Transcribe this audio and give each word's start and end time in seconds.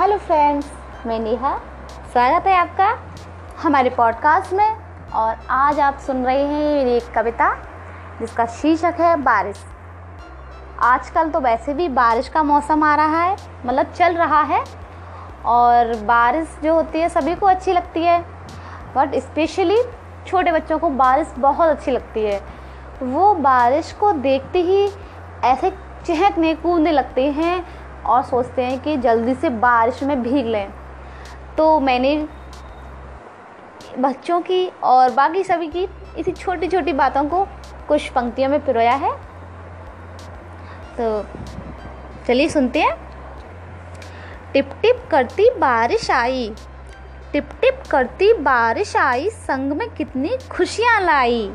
Hello 0.00 0.18
friends, 0.18 0.66
मैं 1.06 1.18
नेहा। 1.18 1.58
स्वागत 2.12 2.46
है 2.46 2.56
आपका 2.56 2.98
हमारे 3.62 3.90
पॉडकास्ट 3.90 4.52
में। 4.52 4.76
और 5.14 5.36
आज 5.50 5.80
आप 5.80 5.98
सुन 5.98 6.24
रहे 6.24 6.42
हैं 6.42 6.74
मेरी 6.74 6.96
एक 6.96 7.14
कविता, 7.14 7.54
जिसका 8.20 8.46
शीर्षक 8.46 8.94
है 9.00 9.16
बारिश। 9.16 9.64
आजकल 10.80 11.30
तो 11.30 11.40
वैसे 11.40 11.74
भी 11.74 11.88
बारिश 11.88 12.28
का 12.28 12.42
मौसम 12.42 12.82
आ 12.82 12.94
रहा 12.94 13.22
है 13.22 13.36
मतलब 13.66 13.86
चल 13.86 14.14
रहा 14.14 14.42
है। 14.42 14.64
और 15.44 15.96
बारिश 15.96 16.58
जो 16.64 16.74
होती 16.74 17.00
है, 17.00 17.08
सभी 17.08 17.34
को 17.34 17.46
अच्छी 17.46 17.72
लगती 17.72 18.04
है। 18.04 18.22
बट 18.96 19.14
स्पेशली 19.14 19.82
छोटे 20.26 20.52
बच्चों 20.52 20.78
को 20.78 20.90
बारिश 20.90 21.34
बहुत 21.38 21.68
अच्छी 21.68 21.90
लगती 21.90 22.24
है। 22.24 22.42
वो 23.02 23.34
बारिश 23.34 23.92
को 23.92 24.12
देखते 24.12 24.58
ही 24.58 24.90
ऐसे 25.44 25.70
चहकने 26.06 26.54
कूदने 26.54 26.92
लगते 26.92 27.30
हैं 27.30 27.87
और 28.08 28.22
सोचते 28.22 28.62
हैं 28.62 28.78
कि 28.80 28.96
जल्दी 28.96 29.34
से 29.34 29.48
बारिश 29.50 30.02
में 30.02 30.22
भीग 30.22 30.46
लें। 30.46 30.70
तो 31.56 31.78
मैंने 31.80 32.16
बच्चों 33.98 34.40
की 34.40 34.66
और 34.84 35.10
बाकी 35.10 35.42
सभी 35.44 35.66
की 35.66 35.86
इसी 36.18 36.32
छोटी 36.32 36.68
छोटी 36.68 36.92
बातों 36.92 37.24
को 37.24 37.44
कुछ 37.88 38.08
पंक्तियों 38.08 38.48
में 38.48 38.64
पिरोया 38.64 38.94
है। 38.94 39.12
तो 40.96 41.24
चलिए 42.26 42.48
सुनते 42.48 42.80
हैं। 42.80 42.96
टिप 44.52 44.70
टिप 44.82 45.02
करती 45.10 45.50
बारिश 45.58 46.10
आई 46.10 46.52
टिप 47.32 47.48
टिप 47.60 47.82
करती 47.90 48.32
बारिश 48.34 48.96
आई, 48.96 49.28
संग 49.30 49.72
में 49.72 49.88
कितनी 49.90 50.36
खुशियाँ 50.50 51.00
लाई। 51.00 51.50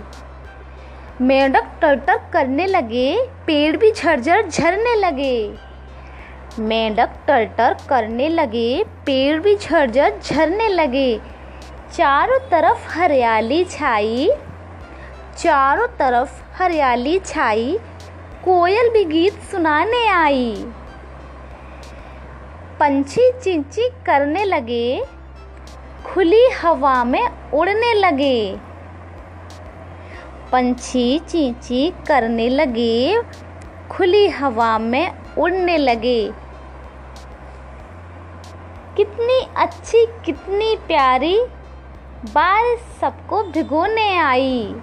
मेढक 1.22 1.72
टर्टर 1.82 2.20
करने 2.34 2.66
लगे, 2.68 3.16
पेड़ 3.48 3.78
भी 3.78 3.92
झरझर 3.92 4.48
झरने 4.50 4.96
लगे। 4.96 5.58
मेंढक 6.60 7.10
टर्टर 7.28 7.76
करने 7.90 8.30
लगे, 8.30 8.84
पेड़ 9.06 9.40
भी 9.42 9.56
झरझर 9.56 10.20
झरने 10.24 10.68
लगे। 10.68 11.20
चारों 11.94 12.40
तरफ़ 12.40 12.98
हरियाली 12.98 13.64
छाई, 13.64 14.30
चारों 15.38 15.88
तरफ़ 15.88 16.42
हरियाली 16.56 17.20
छाई, 17.20 17.80
कोयल 18.46 18.90
भी 18.90 19.04
गीत 19.06 19.34
सुनाने 19.34 20.08
आई। 20.08 20.66
पंछी 22.80 23.32
चिंची 23.44 23.90
करने 24.06 24.46
लगे, 24.46 25.06
खुली 26.06 26.50
हवा 26.62 27.04
में 27.04 27.52
उड़ने 27.54 27.94
लगे। 27.94 28.56
पंछी 30.52 31.20
चींची 31.20 31.94
करने 32.08 32.50
लगे, 32.50 33.22
खुली 33.92 34.28
हवा 34.28 34.78
में 34.80 35.23
उड़ने 35.38 35.78
लगे। 35.78 36.32
कितनी 38.98 39.40
अच्छी, 39.58 40.06
कितनी 40.26 40.76
प्यारी 40.76 41.38
बारिश 42.26 42.80
सबको 43.02 43.44
भिगोने 43.44 44.18
आई। 44.18 44.76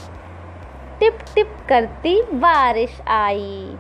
टिप 1.00 1.18
टिप 1.34 1.56
करती 1.68 2.22
बारिश 2.22 3.00
आई, 3.08 3.76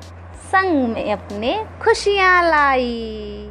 संग 0.52 0.88
में 0.88 1.12
अपने 1.12 1.66
खुशियाँ 1.82 2.42
लाई। 2.42 3.50